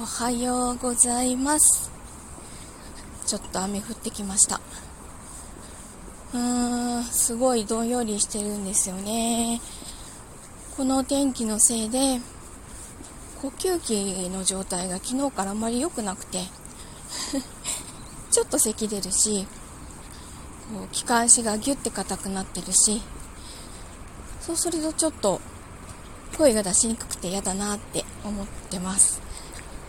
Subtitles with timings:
[0.00, 1.90] おはようございます。
[3.26, 4.58] ちょっと雨降ってきました。
[6.32, 9.60] うーんすごいどんよりしてるんですよね。
[10.78, 12.20] この天気のせいで
[13.42, 16.38] 呼吸器の状態が昨日からあまり良くなくて
[18.30, 19.46] ちょっと咳出るし
[20.74, 23.02] こう気管支がギュッて硬くなってるし
[24.40, 25.40] そうするとちょっと
[26.38, 29.31] 声が出しにくくて嫌だなって思ってます。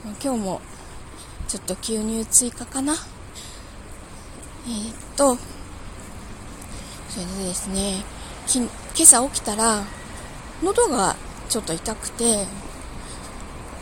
[0.03, 0.61] 今日も
[1.47, 2.93] ちょっと吸入追加かな。
[2.93, 5.37] えー、っと
[7.09, 8.03] それでですね
[8.53, 9.83] 今朝起きたら
[10.61, 11.15] 喉が
[11.47, 12.45] ちょっと痛くて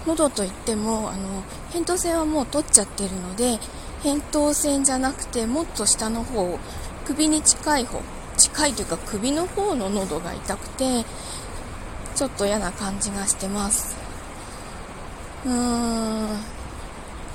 [0.05, 3.59] 喉といってもあの扁桃腺はもう取っちゃってるので
[4.03, 6.59] 扁桃腺じゃなくてもっと下の方
[7.05, 8.01] 首に近い方
[8.37, 11.03] 近いというか首の方の喉が痛くて
[12.15, 14.10] ちょっと嫌な感じがしてます。
[15.45, 16.61] うーん。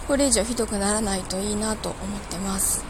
[0.07, 2.85] これ以上ひどくならないといいなと思ってます。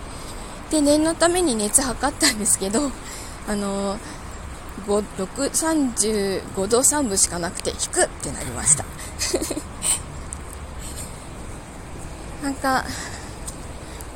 [0.70, 2.90] で念のために熱測ったんですけど
[3.48, 3.96] あの
[4.86, 8.84] 35度3分しかなくて低ってなりました。
[12.44, 12.84] なんか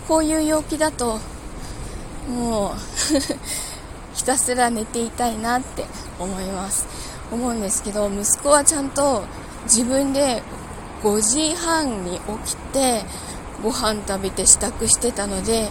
[0.06, 1.18] こういう陽気だと
[2.28, 2.74] もう
[4.14, 5.86] ひたすら寝ていたいなって
[6.18, 6.86] 思います。
[7.32, 9.24] 思うんですけど息子はちゃんと
[9.64, 10.42] 自分で
[11.02, 13.02] 5時半に起きて
[13.62, 15.68] ご飯食べて支度してたので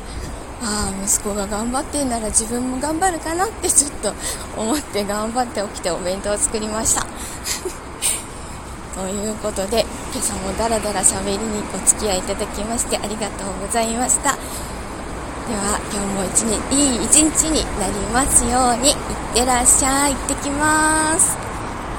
[0.62, 4.14] ああ息子が頑張ってんなら自分も頑張るかなってちょっと
[4.58, 7.06] 思って頑張って起きてお弁当を作りました。
[9.00, 14.32] ということで今朝もダラダラ喋りにお付き合いいただきましてありがとうございました。
[14.32, 18.96] では今日も一日いい一日になりますようにいっ
[19.34, 20.14] てらっしゃい。
[20.14, 21.49] 行ってきます。